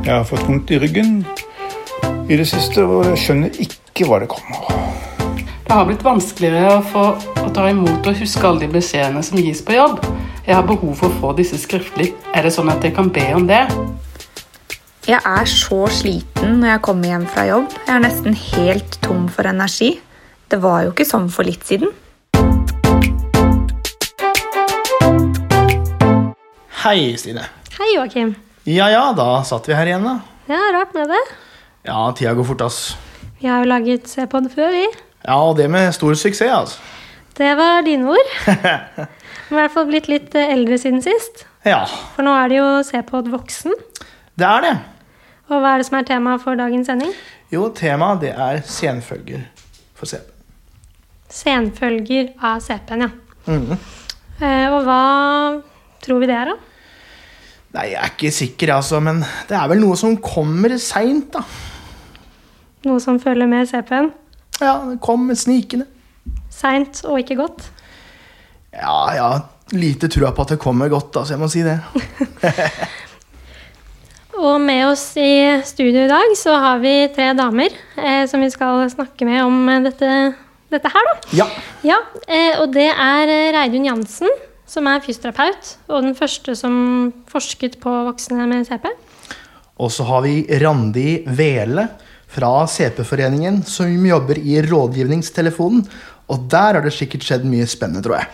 [0.00, 1.18] Jeg har fått vondt i ryggen
[2.30, 4.78] i det siste, og jeg skjønner ikke hva det kommer av.
[5.36, 7.02] Det har blitt vanskeligere å få
[7.44, 10.00] å ta imot og huske alle de beskjedene som gis på jobb.
[10.46, 12.14] Jeg har behov for å få disse skriftlig.
[12.32, 13.60] Er det sånn at jeg kan be om det?
[15.06, 17.70] Jeg er så sliten når jeg kommer hjem fra jobb.
[17.84, 19.94] Jeg er nesten helt tom for energi.
[20.50, 21.92] Det var jo ikke sånn for litt siden.
[26.80, 27.50] Hei, Stine.
[27.76, 28.38] Hei, Joakim.
[28.70, 30.18] Ja ja, da satt vi her igjen, da.
[30.50, 31.20] Ja, rart med det.
[31.88, 32.80] Ja, tida går fort, ass.
[33.40, 34.84] Vi har jo laget C-pod før, vi.
[35.24, 36.78] Ja, og det med stor suksess, altså.
[37.40, 38.32] Det var dine ord.
[39.50, 41.46] I hvert fall blitt litt eh, eldre siden sist.
[41.64, 41.82] Ja,
[42.14, 43.74] For nå er det jo C-pod voksen.
[44.38, 44.74] det er det.
[45.50, 47.10] Og hva er det som er tema for dagens sending?
[47.50, 49.42] Jo, temaet det er senfølger
[49.98, 50.28] for CP.
[51.30, 53.10] Senfølger av CP-en, ja.
[53.50, 53.72] Mm.
[54.40, 55.00] Eh, og hva
[56.04, 56.69] tror vi det er, da?
[57.70, 61.44] Nei, jeg er ikke sikker, altså, men det er vel noe som kommer seint, da.
[62.88, 64.10] Noe som følger med CP-en?
[64.58, 65.86] Ja, det kom snikende.
[66.50, 67.68] Seint og ikke godt?
[68.74, 69.28] Ja, ja,
[69.76, 71.78] lite trua på at det kommer godt, altså, jeg må si det.
[74.40, 78.48] Og med oss i studio i dag så har vi tre damer eh, som vi
[78.52, 80.12] skal snakke med om eh, dette,
[80.72, 81.16] dette her, da.
[81.36, 81.46] Ja.
[81.84, 84.30] Ja, eh, og det er eh, Reidun Jansen,
[84.70, 86.74] som er fysioterapeut, og den første som
[87.30, 88.86] forsket på voksne med CP.
[89.80, 91.88] Og så har vi Randi Vele
[92.30, 95.82] fra CP-foreningen, som jobber i rådgivningstelefonen.
[96.30, 98.28] Og der har det sikkert skjedd mye spennende, tror jeg.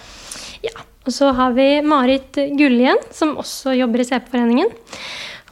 [0.69, 4.75] Ja, Og så har vi Marit Gullien, som også jobber i CP-foreningen.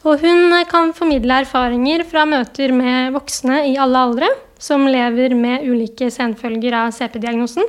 [0.05, 4.28] Og hun kan formidle erfaringer fra møter med voksne i alle aldre
[4.60, 7.64] som lever med ulike senfølger av CP-diagnosen.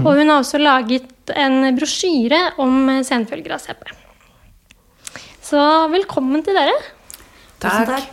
[0.00, 3.92] Og hun har også laget en brosjyre om eh, senfølger av CP.
[5.48, 5.60] Så
[5.92, 6.74] velkommen til dere.
[7.62, 8.04] Takk.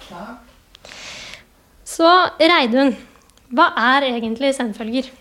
[1.85, 2.95] Så Reidun,
[3.53, 5.11] hva er egentlig senfølger?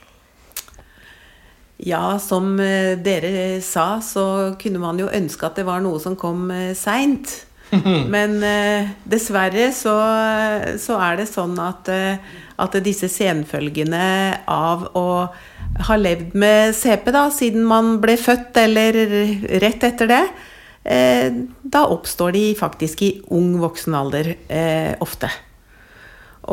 [1.84, 6.14] Ja, som eh, dere sa, så kunne man jo ønske at det var noe som
[6.16, 7.34] kom uh, seint.
[8.14, 9.94] Men eh, dessverre så,
[10.80, 14.06] så er det sånn at, eh, at disse senfølgene
[14.50, 15.08] av å
[15.88, 18.98] ha levd med CP da, siden man ble født eller
[19.62, 20.22] rett etter det,
[20.84, 25.30] eh, da oppstår de faktisk i ung voksen alder eh, ofte.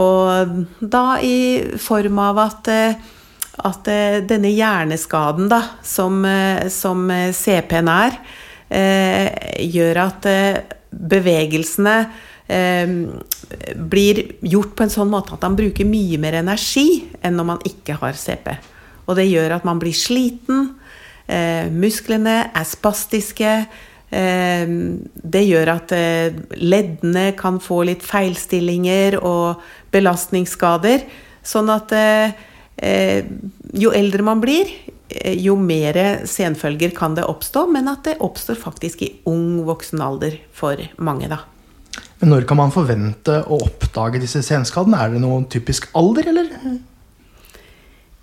[0.01, 2.95] Og da i form av at, eh,
[3.61, 8.19] at eh, denne hjerneskaden da, som, eh, som CP-en er,
[8.71, 9.29] eh,
[9.67, 10.29] gjør at
[10.91, 11.97] bevegelsene
[12.51, 17.61] blir gjort på en sånn måte at han bruker mye mer energi enn når man
[17.67, 18.49] ikke har CP.
[19.11, 20.75] Og det gjør at man blir sliten,
[21.27, 23.51] eh, musklene er spastiske,
[24.11, 24.67] eh,
[25.35, 29.61] det gjør at eh, leddene kan få litt feilstillinger og
[29.91, 31.05] belastningsskader.
[31.43, 32.31] Sånn at eh,
[33.73, 34.69] jo eldre man blir,
[35.35, 40.39] jo mer senfølger kan det oppstå, men at det oppstår faktisk i ung voksen alder
[40.55, 41.43] for mange, da.
[42.21, 44.99] Men når kan man forvente å oppdage disse senskadene?
[45.01, 46.51] Er det noen typisk alder, eller?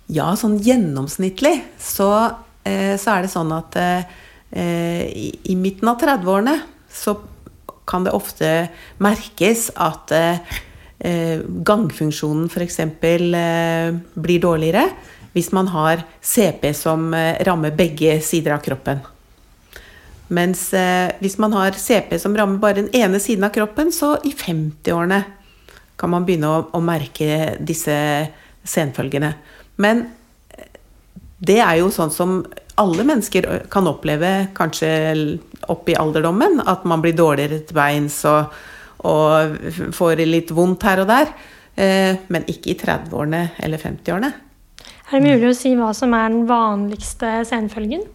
[0.09, 2.07] Ja, sånn gjennomsnittlig så,
[2.63, 6.55] eh, så er det sånn at eh, i, i midten av 30-årene
[6.89, 7.17] så
[7.89, 8.49] kan det ofte
[9.03, 12.79] merkes at eh, gangfunksjonen f.eks.
[12.87, 14.87] Eh, blir dårligere
[15.35, 19.03] hvis man har CP som eh, rammer begge sider av kroppen.
[20.29, 24.15] Mens eh, hvis man har CP som rammer bare den ene siden av kroppen, så
[24.23, 25.23] i 50-årene
[25.99, 27.95] kan man begynne å, å merke disse
[28.67, 29.33] senfølgene.
[29.81, 30.05] Men
[30.53, 30.69] eh,
[31.41, 32.41] det er jo sånn som
[32.79, 34.89] alle mennesker kan oppleve kanskje
[35.71, 36.61] opp i alderdommen.
[36.61, 38.53] At man blir dårligere til beins og,
[39.09, 39.57] og
[39.95, 41.33] får litt vondt her og der.
[41.79, 44.31] Eh, Men ikke i 30-årene eller 50-årene.
[45.09, 48.05] Er det mulig å si hva som er den vanligste senfølgen?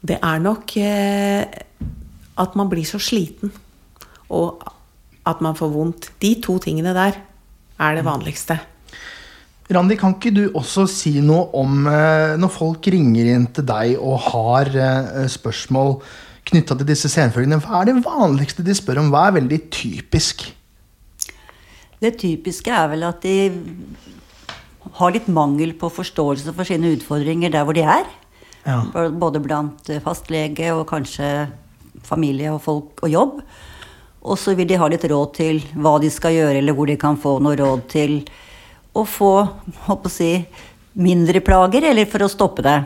[0.00, 1.44] Det er nok eh,
[2.36, 3.52] at man blir så sliten,
[4.28, 4.62] og
[5.26, 6.10] at man får vondt.
[6.22, 7.20] De to tingene der
[7.76, 8.58] er det vanligste.
[9.66, 13.96] Randi, kan ikke du også si noe om eh, når folk ringer inn til deg
[13.98, 15.96] og har eh, spørsmål
[16.46, 17.58] knytta til disse senfølgene?
[17.64, 19.10] Hva er det vanligste de spør om?
[19.10, 20.46] Hva er veldig typisk?
[21.98, 23.50] Det typiske er vel at de
[25.00, 28.06] har litt mangel på forståelse for sine utfordringer der hvor de er.
[28.66, 28.80] Ja.
[29.14, 31.30] Både blant fastlege og kanskje
[32.06, 33.40] familie og folk og jobb.
[34.26, 36.98] Og så vil de ha litt råd til hva de skal gjøre, eller hvor de
[36.98, 38.18] kan få noe råd til
[38.96, 39.32] å få
[39.86, 40.32] håper å si,
[40.96, 42.78] mindre plager, eller for å stoppe det.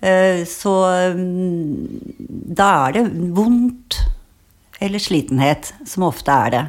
[0.00, 0.72] Eh, Så
[1.14, 3.04] mm, da er det
[3.36, 4.00] vondt
[4.80, 6.64] eller slitenhet, som ofte er det.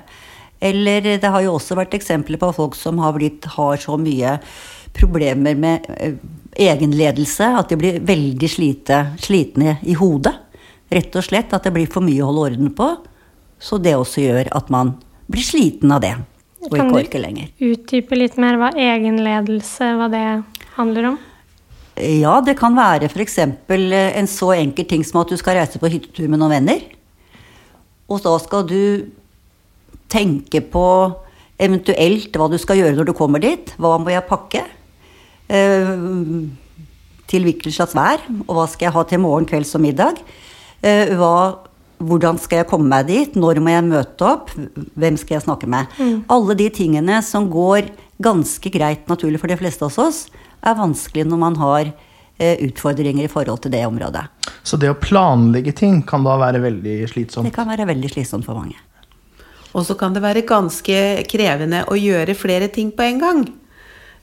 [0.70, 4.38] Eller det har jo også vært eksempler på folk som har, blitt, har så mye
[4.98, 6.20] problemer med eh,
[6.60, 10.36] egenledelse at de blir veldig slite, slitne i hodet.
[10.90, 12.90] Rett og slett at det blir for mye å holde orden på.
[13.62, 14.96] Så det også gjør at man
[15.30, 16.16] blir sliten av det.
[16.66, 17.52] Og Kan ikke orker lenger.
[17.52, 20.24] Kan du Utdype litt mer hva egenledelse, hva det
[20.76, 21.20] handler om?
[22.00, 23.38] Ja, det kan være f.eks.
[23.44, 26.84] en så enkel ting som at du skal reise på hyttetur med noen venner.
[28.10, 29.10] Og da skal du
[30.10, 30.86] tenke på
[31.60, 33.74] eventuelt hva du skal gjøre når du kommer dit.
[33.78, 34.64] Hva må jeg pakke?
[35.50, 35.94] Eh,
[37.30, 38.22] til hvilket slags vær?
[38.48, 40.22] Og hva skal jeg ha til morgen, kvelds og middag?
[40.82, 41.60] Eh, hva,
[42.02, 43.38] hvordan skal jeg komme meg dit?
[43.38, 44.54] Når må jeg møte opp?
[45.00, 45.90] Hvem skal jeg snakke med?
[46.32, 47.92] Alle de tingene som går
[48.22, 50.26] ganske greit naturlig for de fleste av oss,
[50.60, 54.26] er vanskelig når man har eh, utfordringer i forhold til det området.
[54.64, 57.48] Så det å planlegge ting kan da være veldig slitsomt.
[57.48, 58.76] Det kan være veldig slitsomt for mange.
[59.78, 61.00] Og så kan det være ganske
[61.30, 63.44] krevende å gjøre flere ting på en gang.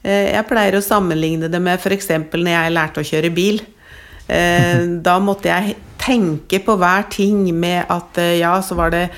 [0.07, 2.13] Eh, Jeg pleier å sammenligne det med f.eks.
[2.31, 3.61] når jeg lærte å kjøre bil.
[4.29, 5.77] Eh, Da måtte jeg
[6.07, 9.09] tenke på hver ting med at eh, ja, så var det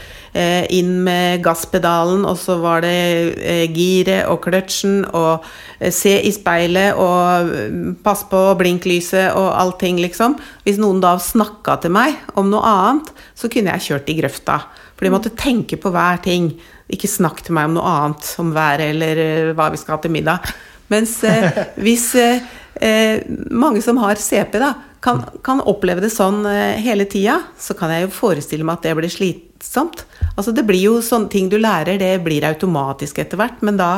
[0.70, 5.43] inn med gasspedalen, og så var det giret og kløtsjen, og
[5.90, 10.37] se i speilet og mm, pass på blinklyset og allting, liksom.
[10.62, 14.61] Hvis noen da snakka til meg om noe annet, så kunne jeg kjørt i grøfta.
[14.94, 16.52] For de måtte tenke på hver ting.
[16.93, 20.14] Ikke snakk til meg om noe annet, om været eller hva vi skal ha til
[20.14, 20.55] middag.
[20.93, 22.44] Mens eh, hvis eh,
[22.81, 24.73] eh, mange som har CP, da,
[25.05, 28.88] kan, kan oppleve det sånn eh, hele tida, så kan jeg jo forestille meg at
[28.88, 30.05] det blir slitsomt.
[30.35, 33.93] Altså Det blir jo sånne ting du lærer, det blir automatisk etter hvert, men da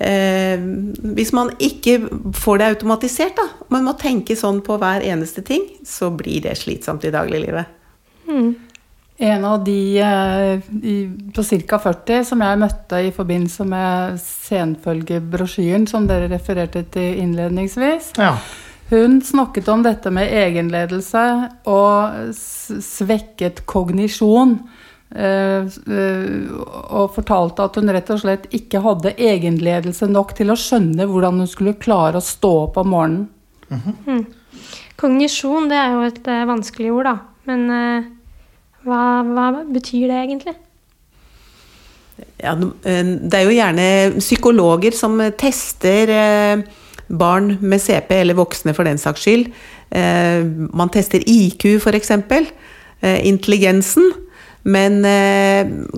[0.00, 0.60] eh,
[1.16, 1.98] Hvis man ikke
[2.36, 6.56] får det automatisert, da, man må tenke sånn på hver eneste ting, så blir det
[6.60, 7.74] slitsomt i dagliglivet.
[9.18, 10.96] En av de eh, i,
[11.34, 11.78] på ca.
[11.80, 18.34] 40 som jeg møtte i forbindelse med senfølgebrosjyren som dere refererte til innledningsvis, Ja.
[18.90, 21.22] hun snakket om dette med egenledelse
[21.64, 24.58] og svekket kognisjon.
[25.14, 26.50] eh, eh,
[26.90, 31.38] og fortalte at hun rett og slett ikke hadde egenledelse nok til å skjønne hvordan
[31.38, 34.26] hun skulle klare å stå opp om morgenen.
[34.96, 37.16] Kognisjon, det er jo et vanskelig ord, da.
[37.46, 38.15] Men
[38.86, 40.54] hva, hva betyr det egentlig?
[42.40, 43.86] Ja, eh, det er jo gjerne
[44.20, 46.56] psykologer som tester eh,
[47.06, 49.46] barn med CP, eller voksne for den saks skyld.
[49.90, 52.10] Eh, Man tester IQ, f.eks.
[53.02, 54.12] Intelligensen.
[54.66, 55.04] Men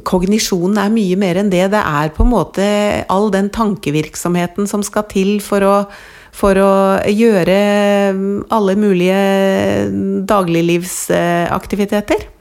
[0.04, 1.70] kognisjonen er mye mer enn det.
[1.72, 2.66] Det er på en måte
[3.08, 5.88] all den tankevirksomheten som skal til for å,
[6.36, 7.56] for å gjøre
[8.52, 9.88] alle mulige
[10.28, 12.37] dagliglivsaktiviteter.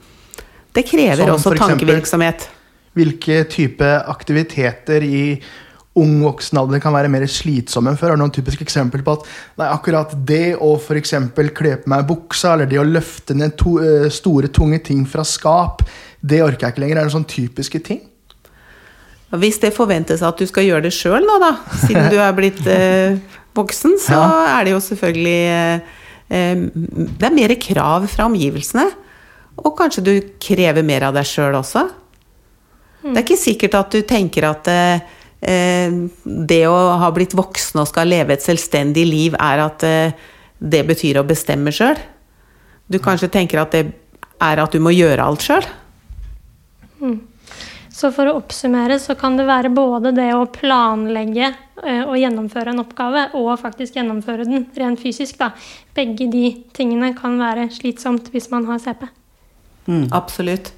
[0.78, 2.48] Det krever Som også tankevirksomhet.
[2.98, 5.22] Hvilke type aktiviteter i
[5.98, 8.14] ung voksen alder kan være mer slitsomme enn før?
[8.14, 9.26] Har du noen typiske eksempel på at
[9.58, 11.16] nei, akkurat det å f.eks.
[11.58, 15.26] kle på meg buksa, eller det å løfte ned to, eh, store, tunge ting fra
[15.26, 15.82] skap,
[16.22, 17.02] det orker jeg ikke lenger?
[17.02, 18.04] Er det sånne typiske ting?
[19.38, 22.62] Hvis det forventes at du skal gjøre det sjøl nå, da, siden du er blitt
[22.72, 23.18] eh,
[23.58, 24.30] voksen, så Ja.
[24.60, 25.98] er det jo selvfølgelig eh,
[26.30, 26.64] eh,
[27.18, 28.88] Det er mer krav fra omgivelsene.
[29.64, 31.88] Og kanskje du krever mer av deg sjøl også.
[33.02, 35.06] Det er ikke sikkert at du tenker at eh,
[35.42, 35.94] eh,
[36.26, 40.84] det å ha blitt voksen og skal leve et selvstendig liv, er at eh, det
[40.90, 41.98] betyr å bestemme sjøl.
[42.88, 43.86] Du kanskje tenker at det
[44.44, 45.66] er at du må gjøre alt sjøl.
[47.98, 52.74] Så for å oppsummere så kan det være både det å planlegge eh, og gjennomføre
[52.74, 55.40] en oppgave, og faktisk gjennomføre den rent fysisk.
[55.40, 55.54] Da.
[55.98, 59.08] Begge de tingene kan være slitsomt hvis man har CP.
[60.12, 60.74] Absolutt.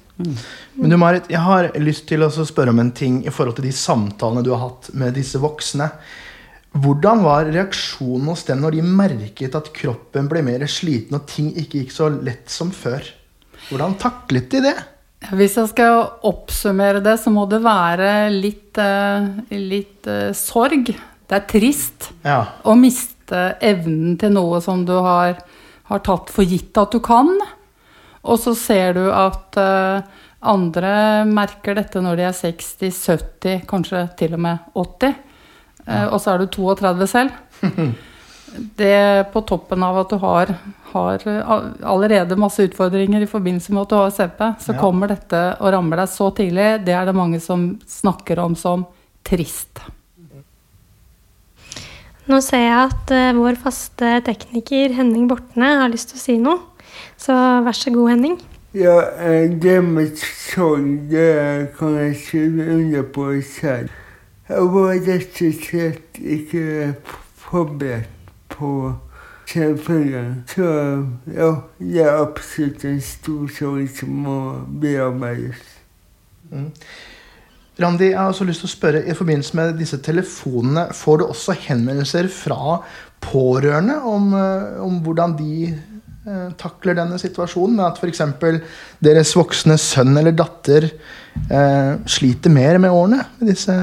[0.74, 3.68] Men du Marit, jeg har lyst til å spørre om en ting i forhold til
[3.70, 5.88] de samtalene du har hatt med disse voksne.
[6.80, 11.48] Hvordan var reaksjonen hos dem når de merket at kroppen ble mer sliten og ting
[11.58, 13.02] ikke gikk så lett som før?
[13.70, 14.76] Hvordan taklet de det?
[15.36, 20.92] Hvis jeg skal oppsummere det, så må det være litt, eh, litt eh, sorg.
[21.28, 22.44] Det er trist Ja.
[22.64, 25.36] å miste evnen til noe som du har,
[25.90, 27.28] har tatt for gitt at du kan.
[28.24, 30.02] Og så ser du at eh,
[30.40, 30.92] andre
[31.28, 35.14] merker dette når de er 60-70, kanskje til og med 80.
[35.86, 37.30] Eh, og så er du 32 selv.
[38.50, 40.48] Det på toppen av at du har,
[40.90, 41.52] har eh,
[41.86, 44.80] allerede masse utfordringer i forbindelse med at du har CP, så Ja.
[44.80, 46.84] kommer dette og rammer deg så tidlig.
[46.84, 48.84] Det er det mange som snakker om som
[49.24, 49.80] trist.
[52.30, 56.58] Nå ser jeg at vår faste tekniker Henning Bortne har lyst til å si noe.
[57.16, 58.40] Så vær så god, Henning.
[58.74, 63.90] Ja, eh, det med sorg, det kan jeg skrive under på selv.
[64.48, 66.94] Jeg var rett og slett ikke
[67.34, 68.92] forberedt på
[69.50, 70.44] selvfølgen.
[70.50, 70.70] Så
[71.34, 74.38] ja, det er absolutt en stor sorg som må
[74.82, 75.66] bearbeides.
[77.80, 81.26] Randi, jeg har også lyst til å spørre, i forbindelse med disse telefonene, får du
[81.26, 82.80] også henvendelser fra
[83.24, 85.78] pårørende om, eh, om hvordan de
[86.60, 87.78] takler denne situasjonen?
[87.78, 88.22] men at f.eks.
[89.02, 93.76] deres voksne sønn eller datter eh, sliter mer med årene med disse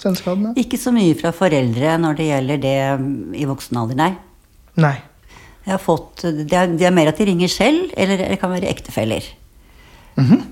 [0.00, 0.54] senskadene?
[0.60, 4.12] Ikke så mye fra foreldre når det gjelder det mm, i voksen alder, nei.
[4.80, 4.96] Nei.
[5.66, 8.52] Jeg har fått, det, er, det er mer at de ringer selv, eller det kan
[8.52, 9.26] være ektefeller.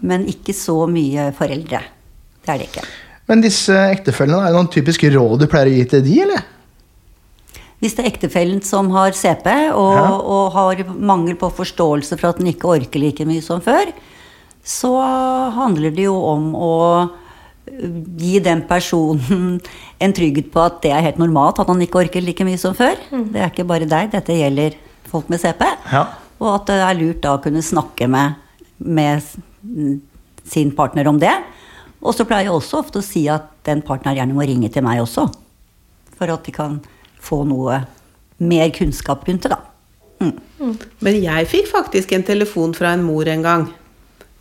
[0.01, 1.81] Men ikke så mye foreldre.
[2.45, 2.85] Det er det ikke.
[3.29, 6.47] Men disse ektefellene, er det noen typiske råd du pleier å gi til de, eller?
[7.79, 10.07] Hvis det er ektefellen som har CP og, Ja.
[10.19, 13.93] og har mangel på forståelse for at den ikke orker like mye som før,
[14.65, 14.91] så
[15.55, 16.73] handler det jo om å
[17.07, 19.61] øh, gi den personen
[20.03, 22.75] en trygghet på at det er helt normalt at han ikke orker like mye som
[22.75, 22.99] før.
[23.13, 24.75] Det er ikke bare deg, dette gjelder
[25.09, 25.63] folk med CP.
[25.93, 26.03] Ja.
[26.43, 28.35] Og at det er lurt da å kunne snakke med,
[28.79, 29.23] med
[30.49, 31.33] sin partner om det.
[32.03, 34.85] Og så pleier jeg også ofte å si at den partneren gjerne må ringe til
[34.87, 35.25] meg også.
[36.19, 36.77] For at de kan
[37.29, 37.83] få noe
[38.39, 39.63] mer kunnskap rundt det, da.
[40.99, 43.69] Men jeg fikk faktisk en telefon fra en mor en gang.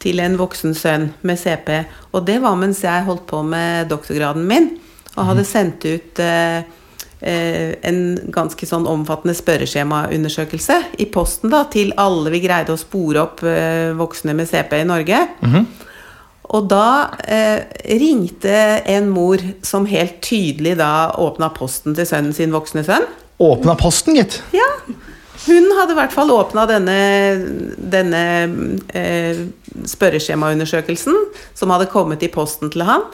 [0.01, 1.71] Til en voksen sønn med CP.
[2.13, 4.71] Og det var mens jeg holdt på med doktorgraden min.
[5.15, 6.59] Og hadde sendt ut eh,
[7.25, 8.01] eh, en
[8.33, 13.95] ganske sånn omfattende spørreskjemaundersøkelse i posten da, til alle vi greide å spore opp eh,
[13.97, 15.23] voksne med CP i Norge.
[16.55, 17.65] Og da eh,
[17.99, 18.55] ringte
[18.87, 23.07] en mor som helt tydelig da åpna posten til sønnen sin voksne sønn.
[23.43, 24.39] Åpna posten, gitt.
[24.55, 24.69] Ja.
[25.47, 26.99] Hun hadde i hvert fall åpna denne,
[27.77, 28.21] denne
[28.95, 29.43] eh,
[29.87, 31.17] spørreskjemaundersøkelsen
[31.55, 33.05] som hadde kommet i posten til han,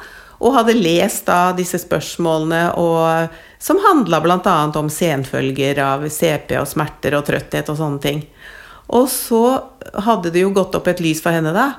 [0.43, 4.55] og hadde lest da disse spørsmålene og, som handla bl.a.
[4.79, 8.23] om senfølger av CP og smerter og trøtthet og sånne ting.
[8.93, 9.43] Og så
[10.05, 11.71] hadde det jo gått opp et lys for henne, da.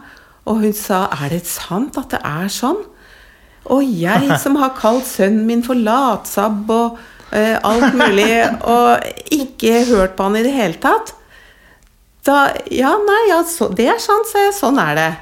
[0.45, 2.85] Og hun sa 'Er det sant at det er sånn?'
[3.73, 6.99] Og jeg som har kalt sønnen min for latsabb og
[7.33, 9.01] eh, alt mulig, og
[9.33, 11.15] ikke hørt på han i det hele tatt.
[12.25, 14.55] Da, ja, nei, ja, så, det er sant, sa jeg.
[14.57, 15.13] Sånn er det.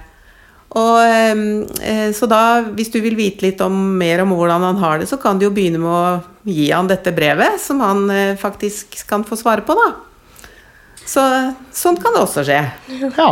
[0.79, 5.03] Og, eh, så da, hvis du vil vite litt om, mer om hvordan han har
[5.03, 8.39] det, så kan du jo begynne med å gi han dette brevet, som han eh,
[8.41, 9.91] faktisk kan få svare på, da.
[11.03, 11.23] Så
[11.75, 12.63] sånt kan det også skje.
[13.19, 13.31] Ja.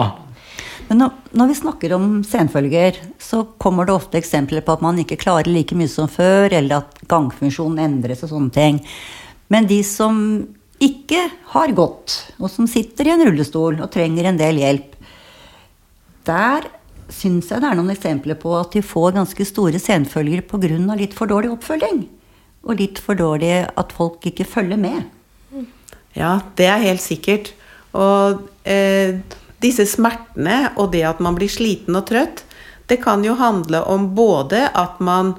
[0.90, 5.20] Men når, vi snakker om senfølger, så kommer det ofte eksempler på at man ikke
[5.22, 8.80] klarer like mye som før, eller at gangfunksjonen endres og sånne ting.
[9.54, 10.18] Men de som
[10.82, 14.96] ikke har gått, og som sitter i en rullestol og trenger en del hjelp,
[16.26, 16.66] der
[17.10, 20.94] syns jeg det er noen eksempler på at de får ganske store senfølger pga.
[20.98, 22.02] litt for dårlig oppfølging.
[22.66, 25.06] Og litt for dårlig at folk ikke følger med.
[26.18, 27.54] Ja, det er helt sikkert.
[27.94, 29.22] Og eh,
[29.60, 32.44] disse smertene og det at man blir sliten og trøtt,
[32.90, 35.36] det kan jo handle om både at man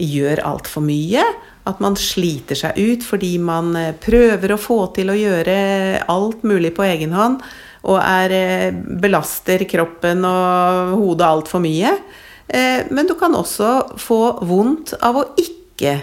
[0.00, 1.22] gjør altfor mye,
[1.68, 5.56] at man sliter seg ut fordi man eh, prøver å få til å gjøre
[6.10, 7.44] alt mulig på egen hånd,
[7.86, 11.92] og er, eh, belaster kroppen og hodet altfor mye.
[12.48, 16.00] Eh, men du kan også få vondt av å ikke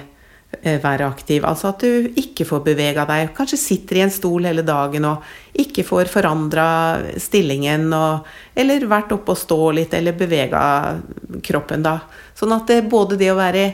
[0.64, 1.46] være aktiv.
[1.46, 3.32] Altså at du ikke får bevega deg.
[3.36, 5.26] Kanskje sitter i en stol hele dagen og
[5.60, 6.68] ikke får forandra
[7.20, 7.90] stillingen.
[7.94, 10.62] Og, eller vært oppe og stå litt, eller bevega
[11.46, 12.00] kroppen da.
[12.38, 13.68] Sånn at det, både det å være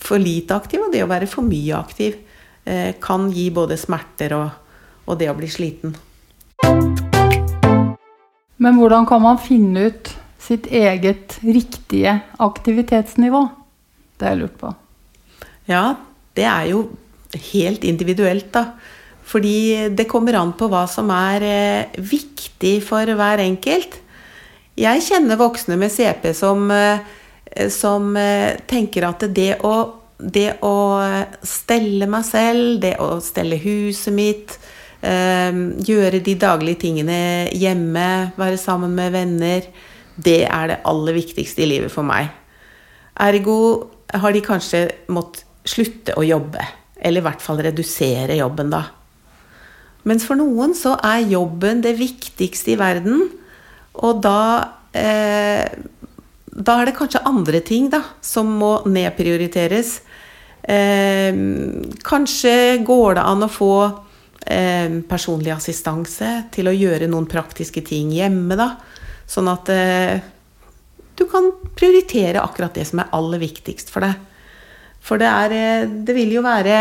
[0.00, 2.16] for lite aktiv og det å være for mye aktiv
[2.64, 4.48] eh, kan gi både smerter og,
[5.06, 5.94] og det å bli sliten.
[8.60, 13.46] Men hvordan kan man finne ut sitt eget riktige aktivitetsnivå?
[14.16, 14.72] Det har jeg lurt på.
[15.70, 15.94] Ja,
[16.34, 16.84] det er jo
[17.52, 18.72] helt individuelt, da.
[19.30, 24.00] Fordi det kommer an på hva som er eh, viktig for hver enkelt.
[24.80, 29.74] Jeg kjenner voksne med CP som, eh, som eh, tenker at det å,
[30.18, 30.74] det å
[31.46, 34.58] stelle meg selv, det å stelle huset mitt,
[35.00, 39.64] gjøre de daglige tingene hjemme, være sammen med venner,
[40.20, 42.28] det er det aller viktigste i livet for meg.
[43.16, 43.56] Ergo
[44.12, 46.64] har de kanskje måttet slutte å jobbe.
[47.00, 48.84] Eller i hvert fall redusere jobben, da.
[50.08, 53.26] Mens for noen så er jobben det viktigste i verden.
[54.00, 54.42] Og da
[54.96, 55.66] eh,
[56.50, 60.00] Da er det kanskje andre ting da, som må nedprioriteres.
[60.62, 61.36] Eh,
[62.04, 63.74] kanskje går det an å få
[64.44, 68.74] eh, personlig assistanse til å gjøre noen praktiske ting hjemme, da.
[69.30, 70.20] Sånn at eh,
[71.16, 74.18] du kan prioritere akkurat det som er aller viktigst for deg.
[75.04, 76.76] For det, er, eh, det vil jo være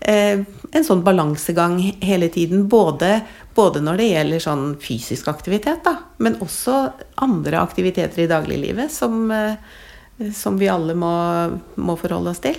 [0.00, 2.66] eh, en sånn balansegang hele tiden.
[2.70, 3.20] Både,
[3.56, 6.80] både når det gjelder sånn fysisk aktivitet, da, men også
[7.24, 11.12] andre aktiviteter i dagliglivet som, eh, som vi alle må,
[11.76, 12.58] må forholde oss til.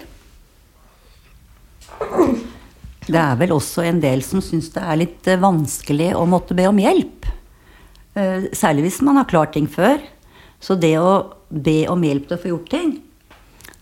[3.09, 6.57] Det er vel også en del som syns det er litt eh, vanskelig å måtte
[6.57, 7.25] be om hjelp.
[8.13, 9.97] Eh, Særlig hvis man har klart ting før.
[10.61, 11.13] Så det å
[11.49, 12.89] be om hjelp til å få gjort ting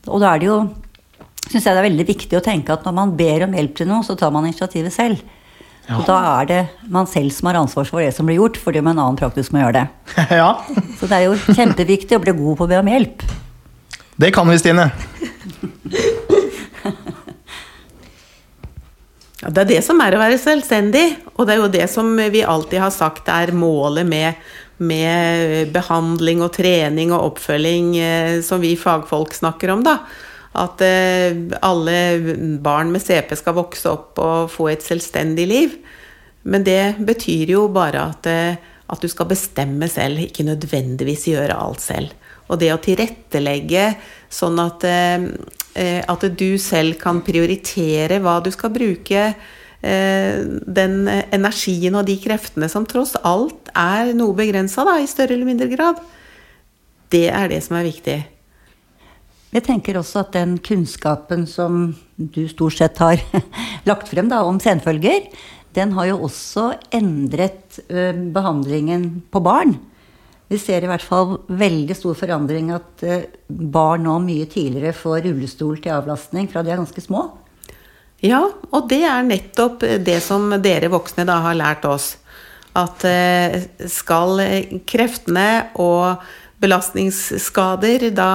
[0.06, 0.58] Og da er det jo
[1.48, 3.88] Syns jeg det er veldig viktig å tenke at når man ber om hjelp til
[3.90, 5.24] noe, så tar man initiativet selv.
[5.96, 6.60] Og da er det
[6.92, 9.54] man selv som har ansvar for det som blir gjort, fordi om en annen praktisk
[9.56, 9.86] må gjøre det.
[10.42, 10.50] ja,
[11.00, 13.24] Så det er jo kjempeviktig å bli god på å be om hjelp.
[14.20, 14.92] det kan vi, Stine.
[19.38, 21.06] Ja, det er det som er å være selvstendig,
[21.38, 24.40] og det er jo det som vi alltid har sagt er målet med,
[24.82, 30.00] med behandling og trening og oppfølging eh, som vi fagfolk snakker om, da.
[30.58, 31.98] At eh, alle
[32.64, 35.76] barn med CP skal vokse opp og få et selvstendig liv.
[36.48, 41.58] Men det betyr jo bare at, eh, at du skal bestemme selv, ikke nødvendigvis gjøre
[41.58, 42.16] alt selv.
[42.48, 43.92] Og det å tilrettelegge
[44.34, 49.32] sånn at, eh, at du selv kan prioritere hva du skal bruke
[49.88, 55.70] den energien og de kreftene som tross alt er noe begrensa, i større eller mindre
[55.70, 56.02] grad,
[57.14, 58.18] det er det som er viktig.
[59.58, 63.18] Jeg tenker også at den kunnskapen som du stort sett har
[63.90, 65.32] lagt frem da, om senfølger,
[65.74, 67.80] den har jo også endret
[68.34, 69.74] behandlingen på barn.
[70.48, 73.04] Vi ser i hvert fall veldig stor forandring at
[73.50, 77.26] barn nå mye tidligere får rullestol til avlastning fra de er ganske små.
[78.26, 82.16] Ja, og det er nettopp det som dere voksne da har lært oss.
[82.78, 83.58] At eh,
[83.90, 84.42] skal
[84.90, 85.50] kreftene
[85.82, 86.24] og
[86.62, 88.30] belastningsskader da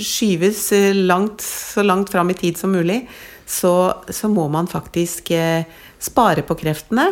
[0.00, 3.02] skyves eh, langt, så langt fram i tid som mulig,
[3.46, 5.66] så, så må man faktisk eh,
[6.00, 7.10] spare på kreftene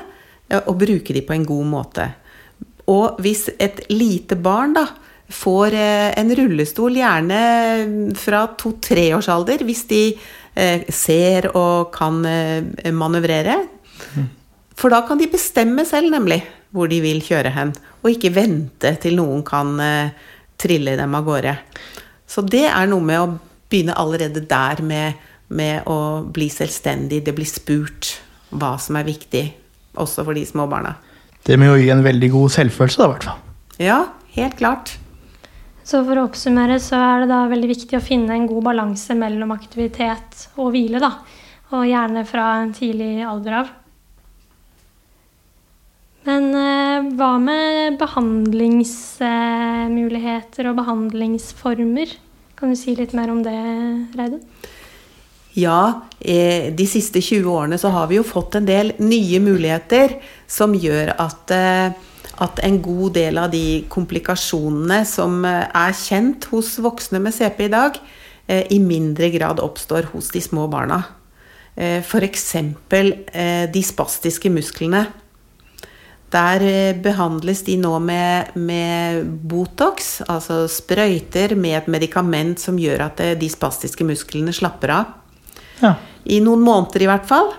[0.49, 2.09] eh, og bruke de på en god måte.
[2.89, 4.87] Og hvis et lite barn da
[5.29, 7.41] får en rullestol, gjerne
[8.17, 10.01] fra to-tre års alder, hvis de
[10.89, 12.17] ser og kan
[12.97, 13.59] manøvrere.
[14.73, 16.41] For da kan de bestemme selv, nemlig,
[16.73, 17.75] hvor de vil kjøre hen.
[18.01, 19.77] Og ikke vente til noen kan
[20.59, 21.55] trille dem av gårde.
[22.29, 23.33] Så det er noe med å
[23.71, 25.19] begynne allerede der med,
[25.49, 27.23] med å bli selvstendig.
[27.25, 28.17] Det blir spurt
[28.51, 29.45] hva som er viktig,
[29.99, 30.97] også for de små barna.
[31.45, 33.45] Det må jo gi en veldig god selvfølelse, da, i hvert fall.
[33.79, 33.99] Ja,
[34.35, 34.97] helt klart.
[35.89, 39.15] Så for å oppsummere så er det da veldig viktig å finne en god balanse
[39.17, 41.15] mellom aktivitet og hvile, da.
[41.73, 43.71] Og gjerne fra en tidlig alder av.
[46.29, 46.78] Men eh,
[47.19, 52.09] hva med behandlingsmuligheter og behandlingsformer?
[52.59, 53.59] Kan du si litt mer om det,
[54.19, 54.43] Reidun?
[55.59, 60.19] Ja, eh, de siste 20 årene så har vi jo fått en del nye muligheter
[60.47, 61.91] som gjør at, eh,
[62.39, 67.67] at en god del av de komplikasjonene som eh, er kjent hos voksne med CP
[67.67, 68.01] i dag,
[68.49, 71.03] i mindre grad oppstår hos de små barna.
[71.77, 72.47] F.eks.
[73.69, 75.03] de spastiske musklene.
[76.29, 76.63] Der
[77.01, 83.49] behandles de nå med, med, Botox, altså sprøyter med et medikament som gjør at de
[83.49, 85.15] spastiske musklene slapper av.
[85.81, 85.95] Ja.
[86.29, 87.55] I noen måneder i hvert fall.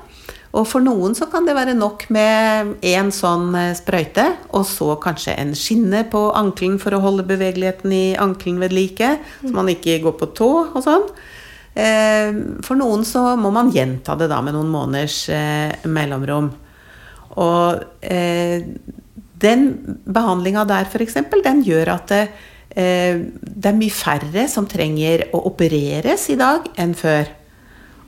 [0.50, 4.26] Og for noen så kan det være nok med én sånn eh, sprøyte,
[4.58, 9.12] og så kanskje en skinne på ankelen for å holde bevegeligheten i ankelen ved like,
[9.44, 11.06] så man ikke går på tå og sånn.
[11.78, 12.34] Eh,
[12.66, 16.50] for noen så må man gjenta det da med noen måneders eh, mellomrom.
[17.40, 17.84] Og
[19.40, 19.66] den
[20.04, 22.24] behandlinga der, f.eks., den gjør at det,
[22.76, 27.32] det er mye færre som trenger å opereres i dag enn før.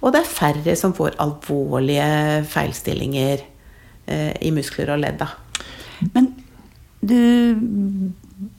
[0.01, 3.43] Og det er færre som får alvorlige feilstillinger
[4.09, 5.21] eh, i muskler og ledd.
[6.15, 6.31] Men
[7.01, 8.11] du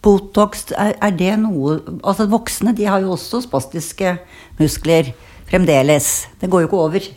[0.03, 4.15] Botox, er, er, det noe Altså voksne de har jo også spastiske
[4.61, 5.11] muskler
[5.51, 6.29] fremdeles.
[6.39, 7.09] Det går jo ikke over.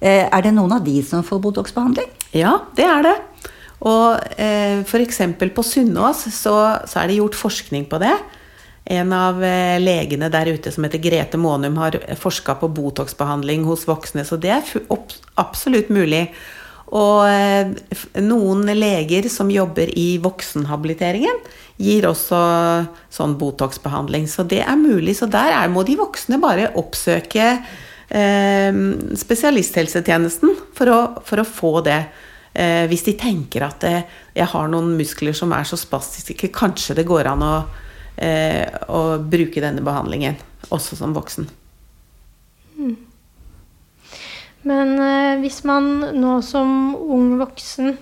[0.00, 2.10] Eh, er det noen av de som får Botox-behandling?
[2.36, 3.16] Ja, det er det.
[3.80, 5.22] Og eh, f.eks.
[5.54, 6.54] på Sunnaas så,
[6.86, 8.14] så er det gjort forskning på det.
[8.90, 13.86] En av eh, legene der ute som heter Grete Månum, har forska på Botox-behandling hos
[13.88, 14.72] voksne, så det er
[15.40, 16.26] absolutt mulig.
[16.90, 17.70] Og eh,
[18.20, 21.42] noen leger som jobber i voksenhabiliteringen,
[21.80, 22.40] gir også
[23.14, 24.26] sånn Botox-behandling.
[24.28, 25.16] Så det er mulig.
[25.16, 27.54] Så der er, må de voksne bare oppsøke
[28.10, 32.00] spesialisthelsetjenesten for å, for å få det.
[32.52, 34.02] Eh, hvis de tenker at eh,
[34.34, 37.54] jeg har noen muskler som er så spastiske, kanskje det går an å,
[38.18, 40.34] eh, å bruke denne behandlingen
[40.74, 41.46] også som voksen.
[44.66, 47.94] Men eh, hvis man nå som ung voksen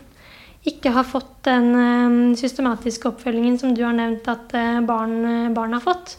[0.68, 4.52] ikke har fått den systematiske oppfølgingen som du har nevnt at
[4.84, 6.16] barn, barn har fått,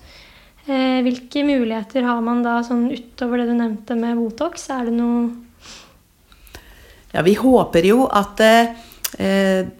[0.69, 4.69] hvilke muligheter har man da sånn utover det du nevnte med Botox?
[4.73, 5.29] Er det noe
[7.13, 8.69] Ja, vi håper jo at eh,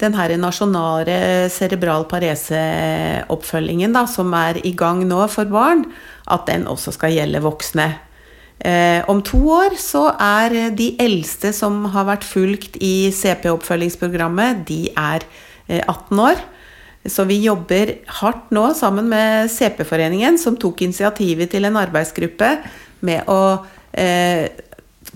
[0.02, 5.86] den her nasjonale cerebral parese-oppfølgingen som er i gang nå for barn,
[6.26, 7.90] at den også skal gjelde voksne.
[8.60, 14.90] Eh, om to år så er de eldste som har vært fulgt i CP-oppfølgingsprogrammet, de
[14.92, 15.24] er
[15.70, 16.42] eh, 18 år.
[17.08, 22.50] Så vi jobber hardt nå sammen med CP-foreningen, som tok initiativet til en arbeidsgruppe
[23.08, 23.42] med å
[23.96, 24.50] eh,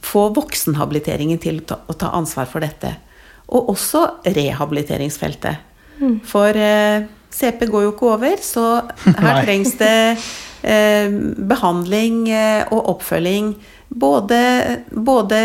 [0.04, 2.96] få voksenhabiliteringen til å ta, å ta ansvar for dette.
[3.52, 5.70] Og også rehabiliteringsfeltet.
[6.28, 8.66] For eh, CP går jo ikke over, så
[9.04, 9.94] her trengs det
[10.64, 11.14] eh,
[11.52, 13.54] behandling eh, og oppfølging.
[13.94, 14.40] Både,
[14.90, 15.40] både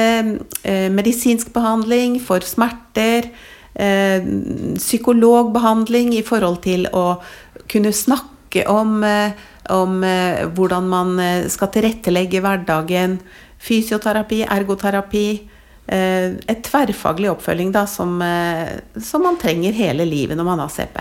[0.62, 3.28] eh, medisinsk behandling for smerter,
[3.78, 7.20] psykologbehandling i forhold til å
[7.70, 9.32] kunne snakke om, eh,
[9.70, 13.18] om eh, hvordan man eh, skal tilrettelegge hverdagen.
[13.58, 15.28] Fysioterapi, ergoterapi.
[15.88, 20.72] Eh, et tverrfaglig oppfølging da, som, eh, som man trenger hele livet når man har
[20.72, 21.00] CP.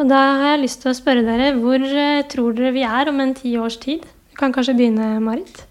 [0.00, 3.10] Og da har jeg lyst til å spørre dere, hvor eh, tror dere vi er
[3.12, 4.06] om en ti års tid?
[4.32, 5.66] Du kan kanskje begynne, Marit?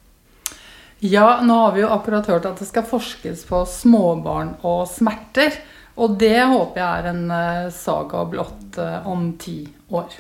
[1.00, 5.56] Ja, nå har vi jo akkurat hørt at det skal forskes på småbarn og smerter.
[6.00, 9.62] Og det håper jeg er en eh, saga blått eh, om ti
[9.96, 10.12] år.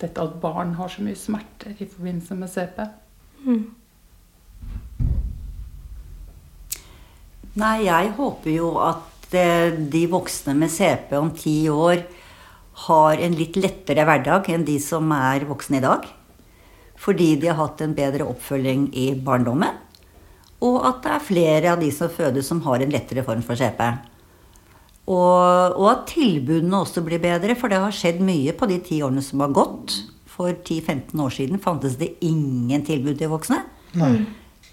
[0.00, 2.80] Dette at barn har så mye smerter i forbindelse med CP.
[7.60, 12.00] Nei, jeg håper jo at eh, de voksne med CP om ti år
[12.88, 16.08] har en litt lettere hverdag enn de som er voksne i dag.
[16.96, 19.83] Fordi de har hatt en bedre oppfølging i barndommen.
[20.62, 23.58] Og at det er flere av de som fødes som har en lettere form for
[23.58, 23.82] CP.
[25.04, 29.02] Og, og at tilbudene også blir bedre, for det har skjedd mye på de ti
[29.04, 29.98] årene som har gått.
[30.34, 33.60] For 10-15 år siden fantes det ingen tilbud til voksne.
[33.98, 34.16] Nei.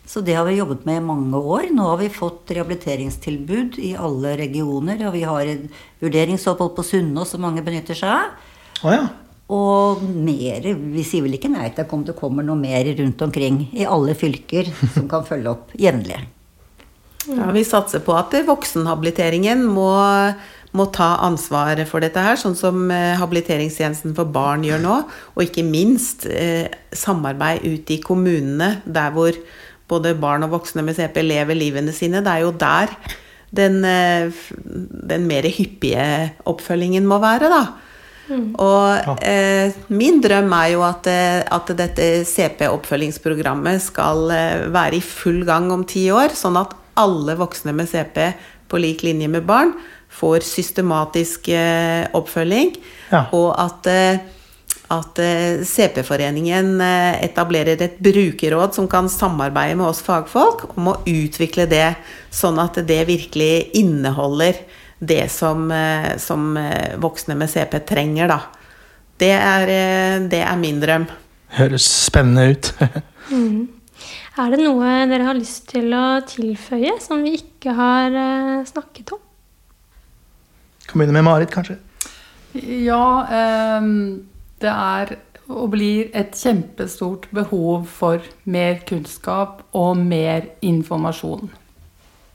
[0.07, 1.69] Så det har vi jobbet med i mange år.
[1.75, 5.03] Nå har vi fått rehabiliteringstilbud i alle regioner.
[5.07, 5.67] Og vi har et
[6.01, 8.33] vurderingsopphold på Sunnaas som mange benytter seg av.
[8.81, 9.05] Oh, ja.
[9.51, 13.65] Og mer Vi sier vel ikke nei til om det kommer noe mer rundt omkring
[13.75, 16.21] i alle fylker som kan følge opp jevnlig.
[17.29, 19.91] Ja, vi satser på at voksenhabiliteringen må,
[20.73, 24.95] må ta ansvaret for dette her, sånn som eh, habiliteringstjenesten for barn gjør nå.
[25.35, 29.37] Og ikke minst eh, samarbeid ute i kommunene, der hvor
[29.91, 32.23] både barn og voksne med CP lever livene sine.
[32.23, 32.95] Det er jo der
[33.53, 34.41] den, eh,
[35.11, 37.63] den mer hyppige oppfølgingen må være, da.
[38.61, 45.03] Og eh, min drøm er jo at, eh, at dette CP-oppfølgingsprogrammet skal eh, være i
[45.05, 48.19] full gang om ti år, sånn at alle voksne med CP
[48.71, 49.73] på lik linje med barn
[50.11, 52.75] får systematisk eh, oppfølging,
[53.11, 53.25] Ja.
[53.35, 54.19] og at, eh,
[54.91, 55.19] at
[55.67, 56.81] CP-foreningen
[57.23, 61.95] etablerer et brukerråd som kan samarbeide med oss fagfolk om å utvikle det,
[62.31, 64.59] sånn at det virkelig inneholder
[65.01, 68.39] det som, eh, som eh, voksne med CP trenger, da.
[69.17, 71.07] Det er, eh, det er min drøm.
[71.57, 72.73] Høres spennende ut.
[74.41, 78.15] Er det noe dere har lyst til å tilføye som vi ikke har
[78.65, 79.19] snakket om?
[80.87, 81.75] Kan begynne med Marit, kanskje.
[82.55, 84.23] Ja, ehm,
[84.63, 85.13] det er
[85.51, 91.51] og blir et kjempestort behov for mer kunnskap og mer informasjon.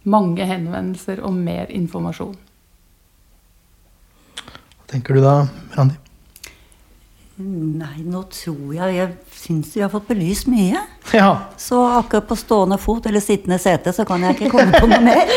[0.05, 2.37] Mange henvendelser og mer informasjon.
[4.91, 5.39] Tenker du da,
[5.77, 5.97] Randi?
[7.37, 10.81] Nei, nå tror jeg Jeg syns vi har fått belyst mye.
[11.13, 14.89] Ja, Så akkurat på stående fot eller sittende sete så kan jeg ikke komme på
[14.89, 15.29] noe mer.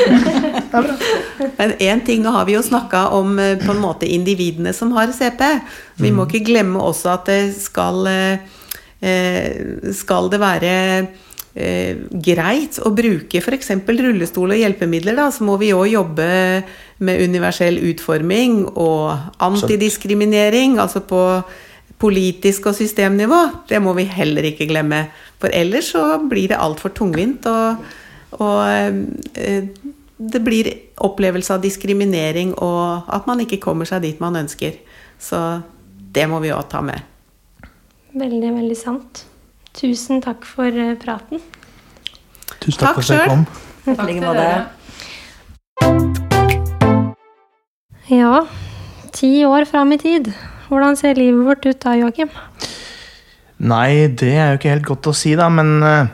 [1.59, 4.93] Men én ting nå har vi jo snakka om eh, på en måte individene som
[4.95, 5.43] har CP.
[5.99, 8.47] Vi må ikke glemme også at det skal eh,
[9.03, 10.71] eh, Skal det være
[11.59, 13.73] eh, greit å bruke f.eks.
[13.87, 16.29] rullestol og hjelpemidler, da, så må vi òg jobbe
[17.05, 21.23] med universell utforming og antidiskriminering, altså på
[21.99, 23.41] politisk og systemnivå.
[23.67, 25.05] Det må vi heller ikke glemme.
[25.39, 27.45] For ellers så blir det altfor tungvint.
[27.45, 27.83] og,
[28.39, 28.59] og
[29.35, 29.67] eh,
[30.19, 30.67] det blir
[30.99, 34.75] opplevelse av diskriminering og at man ikke kommer seg dit man ønsker.
[35.19, 35.39] Så
[36.15, 36.99] det må vi òg ta med.
[38.19, 39.23] Veldig, veldig sant.
[39.77, 41.39] Tusen takk for eh, praten.
[42.59, 43.45] tusen takk, Takk for at jeg kom.
[43.45, 43.55] kom.
[43.85, 44.47] I like måte.
[48.09, 48.45] Ja,
[49.13, 50.31] ti år fram i tid.
[50.69, 52.29] Hvordan ser livet vårt ut da, Joakim?
[53.59, 56.07] Nei, det er jo ikke helt godt å si, da, men eh,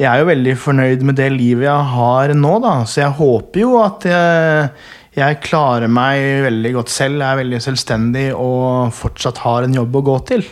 [0.00, 2.74] jeg er jo veldig fornøyd med det livet jeg har nå, da.
[2.88, 4.70] Så jeg håper jo at jeg,
[5.18, 9.98] jeg klarer meg veldig godt selv, jeg er veldig selvstendig og fortsatt har en jobb
[10.00, 10.46] å gå til.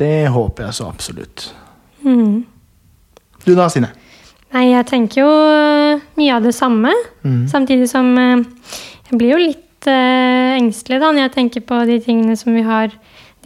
[0.00, 1.50] Det håper jeg så absolutt.
[2.04, 2.44] Mm.
[3.46, 3.92] Du da, Sine?
[4.50, 6.92] Nei, jeg tenker jo øh, mye av det samme.
[7.22, 7.44] Mm.
[7.50, 8.42] Samtidig som øh,
[9.10, 12.62] jeg blir jo litt uh, engstelig da, når jeg tenker på de tingene som vi
[12.62, 12.92] har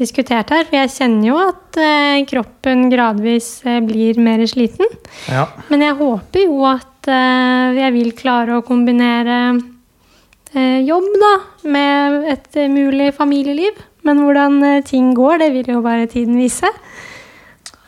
[0.01, 0.67] diskutert her.
[0.69, 4.91] For jeg kjenner jo at uh, kroppen gradvis uh, blir mer sliten.
[5.33, 5.47] Ja.
[5.71, 9.59] Men jeg håper jo at jeg vil klare å kombinere
[10.57, 11.33] jobb da,
[11.69, 13.77] med et mulig familieliv.
[14.09, 14.57] Men hvordan
[14.89, 16.71] ting går, det vil jo bare tiden vise.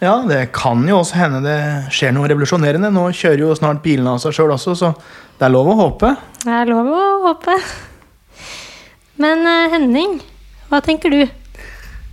[0.02, 1.58] Ja, det kan jo også hende det
[1.94, 2.90] skjer noe revolusjonerende.
[2.92, 4.92] Nå kjører jo snart bilene av seg sjøl også, så
[5.38, 6.12] det er lov å håpe.
[6.44, 7.56] Det er lov å håpe.
[9.22, 10.18] Men øh, Henning,
[10.68, 11.22] hva tenker du?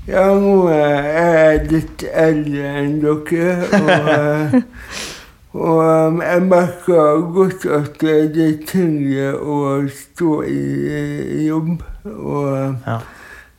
[0.07, 4.55] Ja, nå er jeg litt eldre enn dere, og, eh,
[5.63, 9.59] og um, jeg merker godt at det er tyngre å
[9.91, 10.63] stå i,
[11.39, 11.77] i jobb.
[12.11, 12.51] Og
[12.87, 12.97] Ja.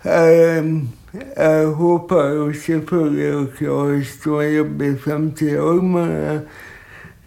[0.05, 0.75] jeg, um,
[1.15, 6.41] jeg håper jo selvfølgelig å klare å stå i jobb i fremtiden òg, men jeg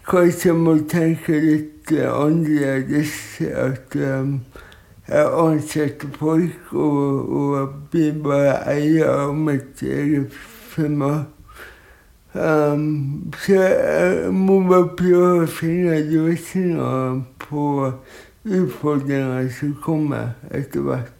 [0.09, 3.13] kanskje må tenke litt annerledes.
[3.47, 4.41] At um,
[5.07, 10.35] jeg ansetter folk og, og blir bare eier av mitt eget
[10.73, 11.25] firma.
[12.35, 17.67] Um, så jeg må bare prøve å finne løsninger på
[18.47, 21.13] utfordringer som kommer etter hvert,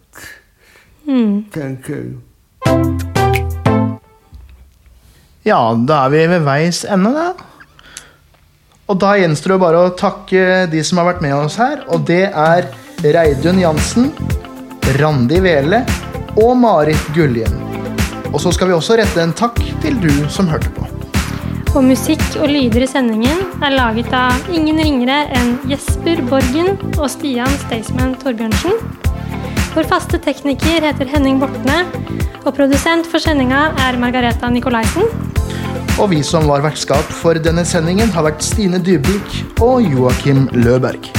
[1.08, 1.46] Mm.
[1.56, 2.27] tenker jeg.
[5.48, 7.30] Ja, da er vi ved veis ende, da.
[8.88, 12.04] Og da gjenstår det bare å takke de som har vært med oss her, og
[12.08, 12.68] det er
[13.04, 14.12] Reidun Jansen,
[15.00, 15.82] Randi Vele
[16.40, 17.54] og Marit Gullien.
[18.34, 20.88] Og så skal vi også rette en takk til du som hørte på.
[21.76, 27.08] Og musikk og lyder i sendingen er laget av ingen ringere enn Jesper Borgen og
[27.12, 29.07] Stian Staysman Torbjørnsen.
[29.78, 31.84] Vår faste tekniker heter Henning Bortne,
[32.48, 35.06] og produsent for sendinga er Margareta Nikolaisen.
[36.02, 41.12] Og vi som var vertskap for denne sendingen, har vært Stine Dybvik og Joakim Løberg.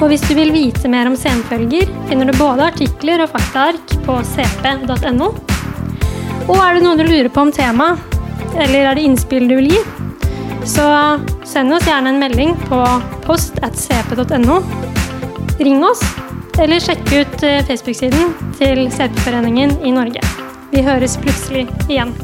[0.00, 4.20] Og hvis du vil vite mer om senfølger, finner du både artikler og faktaark på
[4.34, 5.32] cp.no.
[6.50, 8.18] Og er det noe du lurer på om temaet,
[8.58, 9.82] eller er det innspill du vil gi,
[10.66, 10.90] så
[11.46, 12.82] send oss gjerne en melding på
[13.22, 14.64] post at cp.no.
[15.62, 16.02] Ring oss,
[16.60, 20.22] eller sjekke ut eh, Facebook-siden til CP-foreningen i Norge.
[20.72, 22.14] Vi høres plutselig igjen.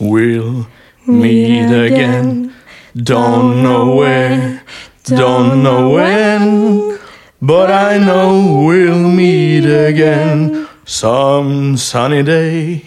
[0.00, 0.64] We'll
[1.06, 2.52] meet again.
[2.94, 4.62] Don't know where,
[5.04, 6.98] don't know when,
[7.40, 12.84] but I know we'll meet again some sunny day.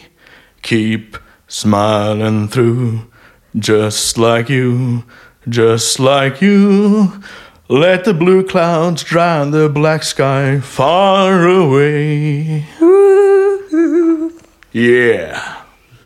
[0.61, 2.99] Keep smiling through,
[3.55, 5.03] just like you,
[5.47, 7.11] just like you.
[7.67, 12.65] Let the blue clouds drown the black sky far away.
[14.71, 15.64] Yeah.